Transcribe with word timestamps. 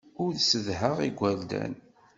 Ur 0.23 0.31
ssedhaɣ 0.37 0.97
igerdan. 1.07 1.73